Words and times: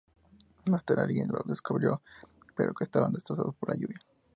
Más 0.65 0.83
tarde, 0.83 1.03
alguien 1.03 1.27
los 1.31 1.45
descubrió, 1.45 2.01
pero 2.55 2.73
estaban 2.79 3.13
destrozados 3.13 3.53
por 3.57 3.69
la 3.69 3.75
lluvia. 3.75 3.99